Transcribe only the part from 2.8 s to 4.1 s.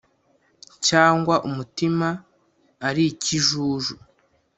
ari ikijuju.